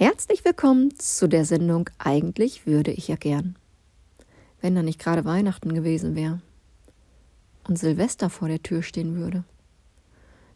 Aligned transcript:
Herzlich 0.00 0.44
willkommen 0.44 0.96
zu 0.96 1.28
der 1.28 1.44
Sendung 1.44 1.90
Eigentlich 1.98 2.68
würde 2.68 2.92
ich 2.92 3.08
ja 3.08 3.16
gern. 3.16 3.56
Wenn 4.60 4.76
da 4.76 4.82
nicht 4.84 5.00
gerade 5.00 5.24
Weihnachten 5.24 5.74
gewesen 5.74 6.14
wäre 6.14 6.40
und 7.66 7.80
Silvester 7.80 8.30
vor 8.30 8.46
der 8.46 8.62
Tür 8.62 8.84
stehen 8.84 9.16
würde. 9.16 9.42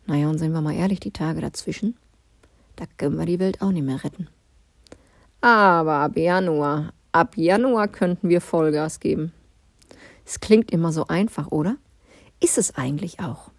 Naja, 0.07 0.29
und 0.29 0.39
sind 0.39 0.53
wir 0.53 0.61
mal 0.61 0.77
ehrlich, 0.77 1.01
die 1.01 1.11
Tage 1.11 1.41
dazwischen, 1.41 1.97
da 2.77 2.85
können 2.97 3.19
wir 3.19 3.27
die 3.27 3.41
Welt 3.41 3.63
auch 3.63 3.73
nicht 3.73 3.85
mehr 3.85 4.05
retten. 4.05 4.29
Aber 5.41 5.95
ab 5.95 6.17
Januar, 6.17 6.93
ab 7.11 7.37
Januar 7.37 7.89
könnten 7.89 8.29
wir 8.29 8.41
Vollgas 8.41 9.01
geben. 9.01 9.33
Es 10.25 10.39
klingt 10.39 10.71
immer 10.71 10.93
so 10.93 11.09
einfach, 11.09 11.51
oder? 11.51 11.79
Ist 12.39 12.59
es 12.59 12.77
eigentlich 12.77 13.19
auch. 13.19 13.51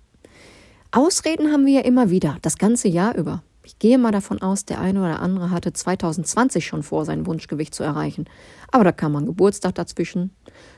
Ausreden 0.91 1.51
haben 1.51 1.65
wir 1.65 1.73
ja 1.73 1.81
immer 1.81 2.09
wieder, 2.09 2.37
das 2.41 2.57
ganze 2.57 2.87
Jahr 2.87 3.17
über. 3.17 3.43
Ich 3.65 3.79
gehe 3.79 3.97
mal 3.97 4.11
davon 4.11 4.41
aus, 4.41 4.65
der 4.65 4.81
eine 4.81 4.99
oder 4.99 5.21
andere 5.21 5.49
hatte 5.49 5.71
2020 5.71 6.65
schon 6.67 6.83
vor, 6.83 7.05
sein 7.05 7.25
Wunschgewicht 7.25 7.73
zu 7.73 7.81
erreichen. 7.81 8.25
Aber 8.71 8.83
da 8.83 8.91
kam 8.91 9.15
ein 9.15 9.25
Geburtstag 9.25 9.75
dazwischen. 9.75 10.31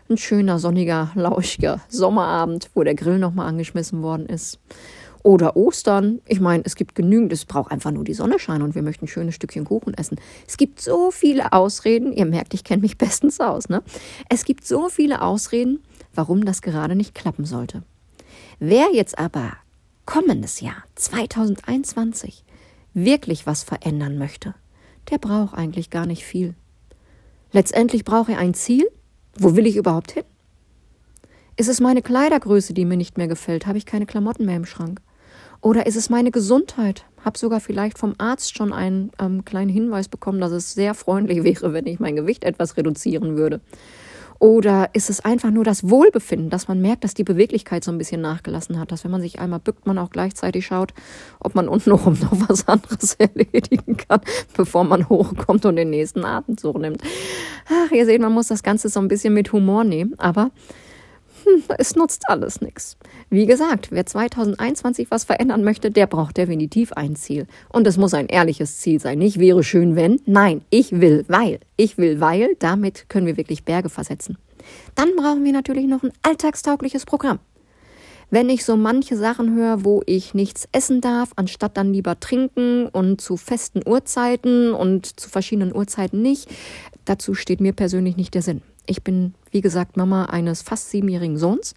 Ein 0.08 0.18
schöner, 0.18 0.60
sonniger, 0.60 1.12
lauschiger 1.16 1.82
Sommerabend, 1.90 2.70
wo 2.76 2.84
der 2.84 2.94
Grill 2.94 3.18
nochmal 3.18 3.48
angeschmissen 3.48 4.04
worden 4.04 4.28
ist. 4.28 4.60
Oder 5.24 5.56
Ostern. 5.56 6.22
Ich 6.28 6.40
meine, 6.40 6.62
es 6.64 6.76
gibt 6.76 6.94
genügend, 6.94 7.34
es 7.34 7.46
braucht 7.46 7.72
einfach 7.72 7.90
nur 7.90 8.04
die 8.04 8.14
Sonne 8.14 8.38
scheinen 8.38 8.62
und 8.62 8.76
wir 8.76 8.84
möchten 8.84 9.06
ein 9.06 9.08
schönes 9.08 9.34
Stückchen 9.34 9.66
Kuchen 9.66 9.96
essen. 9.96 10.20
Es 10.48 10.56
gibt 10.56 10.80
so 10.80 11.10
viele 11.10 11.54
Ausreden. 11.54 12.14
Ihr 12.14 12.28
merkt, 12.28 12.54
ich 12.54 12.64
kenne 12.64 12.84
mich 12.84 12.98
bestens 13.00 13.40
aus, 13.40 13.68
ne? 13.68 13.82
Es 14.30 14.46
gibt 14.46 14.68
so 14.68 14.90
viele 14.90 15.24
Ausreden, 15.24 15.80
warum 16.14 16.46
das 16.46 16.62
gerade 16.62 16.96
nicht 16.96 17.16
klappen 17.16 17.46
sollte. 17.46 17.82
Wer 18.60 18.94
jetzt 18.94 19.18
aber 19.18 19.54
kommendes 20.06 20.62
Jahr 20.62 20.84
2021 20.94 22.45
wirklich 22.96 23.46
was 23.46 23.62
verändern 23.62 24.18
möchte, 24.18 24.56
der 25.12 25.20
braucht 25.20 25.54
eigentlich 25.54 25.92
gar 25.92 26.08
nicht 26.08 26.26
viel. 26.26 26.56
Letztendlich 27.52 28.04
brauche 28.04 28.32
er 28.32 28.40
ein 28.40 28.56
Ziel. 28.56 28.88
Wo 29.38 29.56
will 29.56 29.68
ich 29.68 29.76
überhaupt 29.76 30.14
hin? 30.14 30.24
Ist 31.58 31.70
es 31.70 31.80
meine 31.80 32.02
Kleidergröße, 32.02 32.74
die 32.74 32.86
mir 32.86 32.98
nicht 32.98 33.18
mehr 33.18 33.28
gefällt? 33.28 33.68
Habe 33.68 33.78
ich 33.78 33.86
keine 33.86 34.06
Klamotten 34.06 34.46
mehr 34.46 34.58
im 34.58 34.66
Schrank? 34.66 35.02
Oder 35.62 35.86
ist 35.86 35.96
es 35.96 36.10
meine 36.10 36.32
Gesundheit? 36.32 37.06
Habe 37.24 37.38
sogar 37.38 37.60
vielleicht 37.60 37.98
vom 37.98 38.14
Arzt 38.18 38.56
schon 38.56 38.72
einen 38.72 39.12
ähm, 39.20 39.46
kleinen 39.46 39.70
Hinweis 39.70 40.08
bekommen, 40.08 40.40
dass 40.40 40.52
es 40.52 40.74
sehr 40.74 40.94
freundlich 40.94 41.44
wäre, 41.44 41.74
wenn 41.74 41.88
ich 41.88 42.00
mein 42.00 42.16
Gewicht 42.16 42.44
etwas 42.44 42.78
reduzieren 42.78 43.38
würde. 43.38 43.62
Oder 44.40 44.90
ist 44.94 45.10
es 45.10 45.24
einfach 45.24 45.52
nur 45.52 45.64
das 45.64 45.90
Wohlbefinden, 45.90 46.50
dass 46.50 46.68
man 46.68 46.82
merkt, 46.82 47.04
dass 47.04 47.14
die 47.14 47.24
Beweglichkeit 47.24 47.84
so 47.84 47.92
ein 47.92 47.98
bisschen 47.98 48.22
nachgelassen 48.22 48.80
hat, 48.80 48.92
dass 48.92 49.04
wenn 49.04 49.12
man 49.12 49.22
sich 49.22 49.40
einmal 49.40 49.60
bückt, 49.60 49.86
man 49.88 49.98
auch 49.98 50.10
gleichzeitig 50.10 50.66
schaut, 50.66 50.94
ob 51.40 51.56
man 51.56 51.68
untenrum 51.76 52.18
noch 52.20 52.50
was 52.50 52.68
anderes 52.68 53.14
erledigen 53.20 53.98
kann, 53.98 54.22
bevor 54.56 54.84
man 54.84 55.08
hochkommt 55.08 55.66
und 55.66 55.76
den 55.78 55.90
nächsten 55.90 56.26
Atemzug 56.26 56.80
nimmt. 56.80 57.02
Ach, 57.70 57.92
ihr 57.92 58.06
seht, 58.06 58.22
man 58.22 58.34
muss 58.34 58.48
das 58.48 58.64
Ganze 58.64 58.90
so 58.90 59.00
ein 59.00 59.08
bisschen 59.08 59.34
mit 59.34 59.54
Humor 59.54 59.84
nehmen, 59.84 60.14
aber 60.18 60.52
hm, 61.46 61.64
es 61.78 61.96
nutzt 61.96 62.24
alles 62.28 62.62
nichts. 62.62 62.98
Wie 63.30 63.46
gesagt, 63.46 63.92
wer 63.92 64.06
2021 64.06 65.12
was 65.12 65.24
verändern 65.24 65.64
möchte, 65.64 65.92
der 65.92 66.08
braucht 66.08 66.38
definitiv 66.38 66.92
ein 66.94 67.16
Ziel. 67.16 67.48
Und 67.70 67.88
es 67.88 67.98
muss 67.98 68.14
ein 68.14 68.28
ehrliches 68.28 68.78
Ziel 68.78 69.00
sein. 69.00 69.20
Nicht 69.20 69.40
wäre 69.40 69.64
schön, 69.64 69.96
wenn. 69.96 70.20
Nein, 70.26 70.62
ich 70.70 71.00
will, 71.00 71.26
weil. 71.28 71.60
Ich 71.78 71.98
will, 71.98 72.20
weil. 72.20 72.56
Damit 72.60 73.10
können 73.10 73.28
wir 73.28 73.38
wirklich 73.38 73.64
Berge 73.64 73.90
versetzen. 73.90 74.38
Dann 74.96 75.16
brauchen 75.16 75.44
wir 75.44 75.52
natürlich 75.52 75.86
noch 75.86 76.04
ein 76.04 76.12
alltagstaugliches 76.24 77.06
Programm. 77.06 77.40
Wenn 78.32 78.50
ich 78.50 78.66
so 78.66 78.76
manche 78.76 79.16
Sachen 79.16 79.56
höre, 79.56 79.86
wo 79.86 80.02
ich 80.08 80.34
nichts 80.34 80.68
essen 80.72 81.00
darf, 81.00 81.32
anstatt 81.36 81.78
dann 81.78 81.94
lieber 81.94 82.20
trinken 82.20 82.88
und 82.88 83.22
zu 83.22 83.38
festen 83.38 83.82
Uhrzeiten 83.86 84.74
und 84.74 85.20
zu 85.20 85.30
verschiedenen 85.30 85.76
Uhrzeiten 85.76 86.22
nicht, 86.22 86.50
dazu 87.06 87.36
steht 87.36 87.62
mir 87.62 87.74
persönlich 87.74 88.18
nicht 88.18 88.34
der 88.34 88.42
Sinn. 88.42 88.62
Ich 88.88 89.04
bin, 89.04 89.34
wie 89.52 89.62
gesagt, 89.62 89.98
Mama 89.98 90.26
eines 90.26 90.62
fast 90.62 90.90
siebenjährigen 90.90 91.38
Sohns 91.38 91.76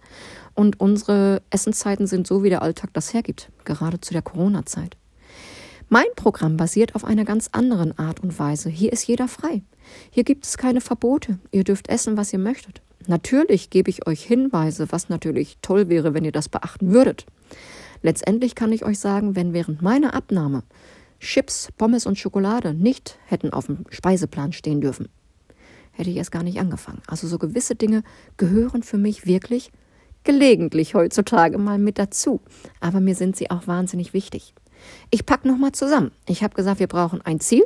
und 0.55 0.81
unsere 0.81 1.43
Essenszeiten 1.51 2.07
sind 2.07 2.27
so, 2.27 2.43
wie 2.43 2.51
der 2.51 2.63
Alltag 2.63 2.91
das 2.93 3.15
hergibt, 3.15 3.51
gerade 3.65 4.01
zu 4.01 4.13
der 4.13 4.23
Corona-Zeit. 4.23 4.97
Mein 5.89 6.07
Programm 6.17 6.59
basiert 6.59 6.95
auf 6.95 7.05
einer 7.05 7.25
ganz 7.25 7.49
anderen 7.53 7.99
Art 7.99 8.21
und 8.21 8.39
Weise. 8.39 8.69
Hier 8.69 8.93
ist 8.93 9.07
jeder 9.07 9.27
frei. 9.27 9.63
Hier 10.11 10.25
gibt 10.25 10.45
es 10.45 10.59
keine 10.59 10.83
Verbote. 10.83 11.39
Ihr 11.51 11.65
dürft 11.65 11.89
essen, 11.89 12.19
was 12.19 12.33
ihr 12.33 12.39
möchtet. 12.39 12.83
Natürlich 13.07 13.71
gebe 13.71 13.89
ich 13.89 14.07
euch 14.07 14.23
Hinweise, 14.23 14.93
was 14.93 15.09
natürlich 15.09 15.57
toll 15.63 15.89
wäre, 15.89 16.13
wenn 16.13 16.27
ihr 16.27 16.33
das 16.33 16.51
beachten 16.51 16.93
würdet. 16.93 17.25
Letztendlich 18.03 18.55
kann 18.55 18.73
ich 18.73 18.85
euch 18.85 18.99
sagen, 18.99 19.35
wenn 19.35 19.55
während 19.55 19.81
meiner 19.81 20.13
Abnahme 20.13 20.63
Chips, 21.21 21.71
Pommes 21.79 22.05
und 22.05 22.19
Schokolade 22.19 22.75
nicht 22.75 23.19
hätten 23.25 23.53
auf 23.53 23.67
dem 23.67 23.85
Speiseplan 23.89 24.53
stehen 24.53 24.81
dürfen, 24.81 25.09
hätte 25.99 26.11
ich 26.11 26.17
erst 26.17 26.33
gar 26.33 26.43
nicht 26.43 26.61
angefangen. 26.61 27.03
Also 27.07 27.27
so 27.27 27.39
gewisse 27.39 27.75
Dinge 27.75 28.03
gehören 28.37 28.83
für 28.83 28.99
mich 28.99 29.27
wirklich 29.27 29.73
gelegentlich 30.25 30.95
heutzutage 30.95 31.59
mal 31.59 31.79
mit 31.79 31.99
dazu. 31.99 32.41
Aber 32.81 33.01
mir 33.01 33.15
sind 33.15 33.37
sie 33.37 33.51
auch 33.51 33.67
wahnsinnig 33.67 34.15
wichtig. 34.15 34.55
Ich 35.11 35.27
packe 35.27 35.49
nochmal 35.49 35.73
zusammen. 35.73 36.13
Ich 36.27 36.43
habe 36.43 36.55
gesagt, 36.55 36.81
wir 36.81 36.87
brauchen 36.87 37.21
ein 37.23 37.41
Ziel. 37.41 37.65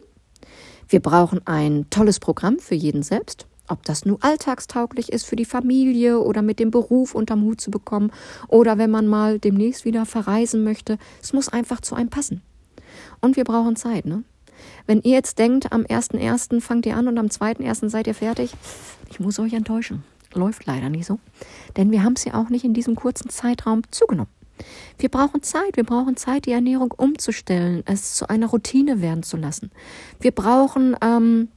Wir 0.89 1.01
brauchen 1.01 1.47
ein 1.47 1.87
tolles 1.91 2.21
Programm 2.21 2.59
für 2.59 2.75
jeden 2.75 3.03
selbst. 3.03 3.47
Ob 3.69 3.85
das 3.85 4.05
nun 4.05 4.19
alltagstauglich 4.21 5.13
ist 5.13 5.25
für 5.25 5.37
die 5.37 5.45
Familie 5.45 6.21
oder 6.21 6.43
mit 6.43 6.59
dem 6.59 6.71
Beruf 6.71 7.15
unterm 7.15 7.43
Hut 7.43 7.61
zu 7.61 7.71
bekommen 7.71 8.11
oder 8.49 8.77
wenn 8.77 8.91
man 8.91 9.07
mal 9.07 9.39
demnächst 9.39 9.85
wieder 9.85 10.05
verreisen 10.05 10.65
möchte. 10.65 10.99
Es 11.23 11.33
muss 11.33 11.49
einfach 11.49 11.81
zu 11.81 11.95
einem 11.95 12.11
passen. 12.11 12.43
Und 13.21 13.37
wir 13.37 13.45
brauchen 13.45 13.77
Zeit, 13.77 14.05
ne? 14.05 14.25
Wenn 14.87 15.01
ihr 15.03 15.13
jetzt 15.13 15.39
denkt, 15.39 15.73
am 15.73 15.83
1.1. 15.83 16.61
fangt 16.61 16.87
ihr 16.87 16.97
an 16.97 17.09
und 17.09 17.19
am 17.19 17.27
2.1. 17.27 17.89
seid 17.89 18.07
ihr 18.07 18.15
fertig, 18.15 18.53
ich 19.11 19.21
muss 19.21 19.39
euch 19.39 19.53
enttäuschen. 19.53 20.05
Läuft 20.35 20.67
leider 20.67 20.89
nicht 20.89 21.07
so. 21.07 21.19
Denn 21.77 21.91
wir 21.91 22.03
haben 22.03 22.15
es 22.15 22.25
ja 22.25 22.35
auch 22.35 22.49
nicht 22.49 22.65
in 22.65 22.75
diesem 22.75 22.95
kurzen 22.95 23.29
Zeitraum 23.29 23.83
zugenommen. 23.91 24.31
Wir 24.99 25.09
brauchen 25.09 25.43
Zeit, 25.43 25.77
wir 25.77 25.85
brauchen 25.85 26.17
Zeit, 26.17 26.47
die 26.47 26.53
Ernährung 26.53 26.93
umzustellen, 26.93 27.83
es 27.87 28.15
zu 28.15 28.29
einer 28.29 28.47
Routine 28.47 29.01
werden 29.01 29.23
zu 29.23 29.37
lassen. 29.37 29.71
Wir 30.21 30.31
brauchen 30.31 30.97
ähm, 31.03 31.49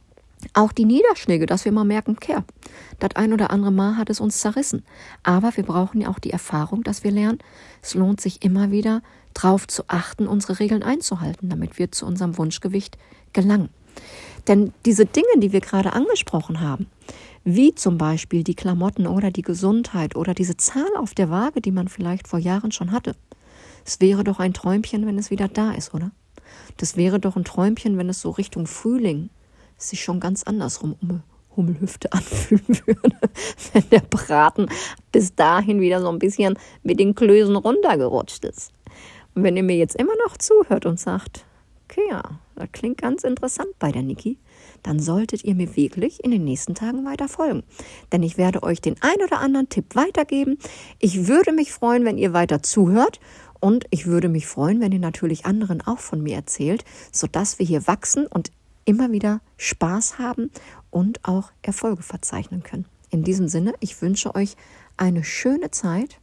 auch 0.53 0.71
die 0.71 0.85
Niederschläge, 0.85 1.45
dass 1.45 1.65
wir 1.65 1.71
mal 1.71 1.85
merken, 1.85 2.11
okay, 2.11 2.37
das 2.99 3.15
ein 3.15 3.33
oder 3.33 3.51
andere 3.51 3.71
Mal 3.71 3.97
hat 3.97 4.09
es 4.09 4.19
uns 4.19 4.39
zerrissen. 4.39 4.83
Aber 5.23 5.55
wir 5.55 5.63
brauchen 5.63 6.01
ja 6.01 6.09
auch 6.09 6.19
die 6.19 6.31
Erfahrung, 6.31 6.83
dass 6.83 7.03
wir 7.03 7.11
lernen, 7.11 7.39
es 7.81 7.93
lohnt 7.93 8.21
sich 8.21 8.43
immer 8.43 8.71
wieder 8.71 9.01
darauf 9.33 9.67
zu 9.67 9.83
achten, 9.87 10.27
unsere 10.27 10.59
Regeln 10.59 10.83
einzuhalten, 10.83 11.49
damit 11.49 11.77
wir 11.79 11.91
zu 11.91 12.05
unserem 12.05 12.37
Wunschgewicht 12.37 12.97
gelangen. 13.33 13.69
Denn 14.47 14.73
diese 14.85 15.05
Dinge, 15.05 15.27
die 15.37 15.51
wir 15.51 15.61
gerade 15.61 15.93
angesprochen 15.93 16.61
haben, 16.61 16.87
wie 17.43 17.73
zum 17.73 17.97
Beispiel 17.97 18.43
die 18.43 18.55
Klamotten 18.55 19.07
oder 19.07 19.31
die 19.31 19.41
Gesundheit 19.41 20.15
oder 20.15 20.33
diese 20.33 20.57
Zahl 20.57 20.95
auf 20.97 21.13
der 21.13 21.29
Waage, 21.29 21.61
die 21.61 21.71
man 21.71 21.87
vielleicht 21.87 22.27
vor 22.27 22.39
Jahren 22.39 22.71
schon 22.71 22.91
hatte, 22.91 23.15
es 23.85 24.01
wäre 24.01 24.23
doch 24.23 24.39
ein 24.39 24.53
Träumchen, 24.53 25.05
wenn 25.05 25.17
es 25.17 25.31
wieder 25.31 25.47
da 25.47 25.71
ist, 25.71 25.93
oder? 25.93 26.11
Das 26.77 26.97
wäre 26.97 27.19
doch 27.19 27.35
ein 27.35 27.43
Träumchen, 27.43 27.97
wenn 27.97 28.09
es 28.09 28.21
so 28.21 28.31
Richtung 28.31 28.67
Frühling 28.67 29.29
sich 29.77 30.03
schon 30.03 30.19
ganz 30.19 30.43
andersrum 30.43 30.95
um 31.01 31.23
Hummelhüfte 31.55 32.11
anfühlen 32.11 32.79
würde, 32.85 33.17
wenn 33.73 33.89
der 33.89 34.01
Braten 34.01 34.67
bis 35.11 35.35
dahin 35.35 35.79
wieder 35.81 36.01
so 36.01 36.09
ein 36.09 36.19
bisschen 36.19 36.57
mit 36.83 36.99
den 36.99 37.15
Klößen 37.15 37.55
runtergerutscht 37.55 38.45
ist. 38.45 38.71
Und 39.33 39.43
wenn 39.43 39.57
ihr 39.57 39.63
mir 39.63 39.77
jetzt 39.77 39.95
immer 39.95 40.13
noch 40.25 40.37
zuhört 40.37 40.85
und 40.85 40.99
sagt, 40.99 41.45
okay, 41.85 42.01
ja, 42.09 42.23
das 42.55 42.69
klingt 42.71 42.97
ganz 42.97 43.23
interessant 43.23 43.77
bei 43.79 43.91
der 43.91 44.01
Niki, 44.01 44.37
dann 44.83 44.99
solltet 44.99 45.43
ihr 45.43 45.55
mir 45.55 45.75
wirklich 45.75 46.23
in 46.23 46.31
den 46.31 46.43
nächsten 46.43 46.75
Tagen 46.75 47.05
weiter 47.05 47.27
folgen. 47.27 47.63
Denn 48.11 48.23
ich 48.23 48.37
werde 48.37 48.63
euch 48.63 48.81
den 48.81 48.95
ein 49.01 49.17
oder 49.23 49.39
anderen 49.39 49.69
Tipp 49.69 49.95
weitergeben. 49.95 50.57
Ich 50.99 51.27
würde 51.27 51.51
mich 51.51 51.73
freuen, 51.73 52.05
wenn 52.05 52.17
ihr 52.17 52.33
weiter 52.33 52.61
zuhört. 52.61 53.19
Und 53.59 53.85
ich 53.89 54.05
würde 54.05 54.29
mich 54.29 54.45
freuen, 54.45 54.79
wenn 54.79 54.91
ihr 54.91 54.99
natürlich 54.99 55.45
anderen 55.45 55.81
auch 55.81 55.97
von 55.97 56.21
mir 56.21 56.35
erzählt, 56.35 56.83
sodass 57.11 57.57
wir 57.57 57.65
hier 57.65 57.87
wachsen 57.87 58.27
und 58.27 58.51
immer 58.85 59.11
wieder 59.11 59.41
Spaß 59.57 60.19
haben 60.19 60.51
und 60.91 61.25
auch 61.25 61.51
Erfolge 61.61 62.03
verzeichnen 62.03 62.63
können. 62.63 62.85
In 63.09 63.23
diesem 63.23 63.47
Sinne, 63.47 63.73
ich 63.79 64.01
wünsche 64.01 64.33
euch 64.35 64.55
eine 64.97 65.23
schöne 65.23 65.71
Zeit. 65.71 66.19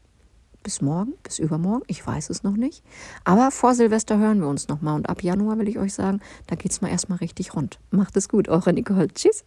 Bis 0.63 0.81
morgen, 0.81 1.15
bis 1.25 1.41
übermorgen, 1.41 1.83
ich 1.89 2.07
weiß 2.07 2.31
es 2.31 2.45
noch 2.45 2.57
nicht. 2.57 2.85
Aber 3.25 3.51
vor 3.51 3.75
Silvester 3.75 4.19
hören 4.19 4.41
wir 4.41 4.47
uns 4.47 4.69
nochmal 4.69 4.95
und 4.95 5.09
ab 5.09 5.23
Januar 5.23 5.59
will 5.59 5.69
ich 5.69 5.79
euch 5.79 5.93
sagen, 5.93 6.21
da 6.47 6.55
geht 6.55 6.71
es 6.71 6.81
mal 6.81 6.89
erstmal 6.89 7.19
richtig 7.19 7.55
rund. 7.55 7.81
Macht 7.91 8.17
es 8.17 8.29
gut, 8.29 8.49
eure 8.49 8.73
Nicole. 8.73 9.09
Tschüss. 9.09 9.45